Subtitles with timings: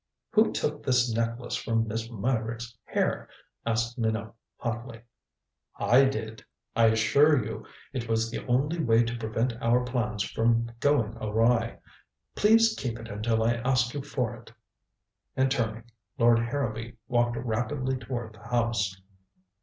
[0.31, 3.29] "Who took this necklace from Miss Meyrick's hair?"
[3.67, 5.01] asked Minot hotly.
[5.75, 6.43] "I did.
[6.75, 11.77] I assure you it was the only way to prevent our plans from going awry.
[12.33, 14.51] Please keep it until I ask you for it."
[15.37, 15.83] And turning,
[16.17, 18.99] Lord Harrowby walked rapidly toward the house.